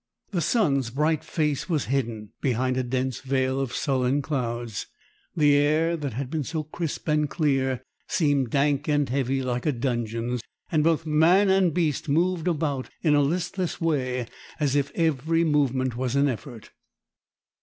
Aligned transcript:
The 0.31 0.41
sun's 0.41 0.89
bright 0.89 1.23
face 1.23 1.69
was 1.69 1.85
hidden 1.85 2.31
behind 2.41 2.75
a 2.75 2.81
dense 2.81 3.19
veil 3.19 3.59
of 3.61 3.71
sullen 3.75 4.23
clouds; 4.23 4.87
the 5.37 5.53
air, 5.53 5.95
that 5.95 6.13
had 6.13 6.31
been 6.31 6.43
so 6.43 6.63
crisp 6.63 7.07
and 7.07 7.29
clear, 7.29 7.83
seemed 8.07 8.49
dank 8.49 8.87
and 8.87 9.07
heavy 9.07 9.43
like 9.43 9.67
a 9.67 9.71
dungeon's; 9.71 10.41
and 10.71 10.83
both 10.83 11.05
man 11.05 11.49
and 11.51 11.71
beast 11.75 12.09
moved 12.09 12.47
about 12.47 12.89
in 13.03 13.13
a 13.13 13.21
listless 13.21 13.79
way, 13.79 14.25
as 14.59 14.75
if 14.75 14.91
every 14.95 15.43
movement 15.43 15.95
was 15.95 16.15
an 16.15 16.27
effort. 16.27 16.71